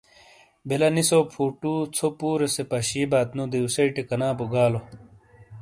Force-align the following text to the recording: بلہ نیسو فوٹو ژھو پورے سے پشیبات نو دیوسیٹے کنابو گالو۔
بلہ 0.67 0.89
نیسو 0.95 1.19
فوٹو 1.33 1.73
ژھو 1.95 2.07
پورے 2.19 2.47
سے 2.55 2.63
پشیبات 2.71 3.27
نو 3.35 3.43
دیوسیٹے 3.53 4.01
کنابو 4.09 4.45
گالو۔ 4.53 4.81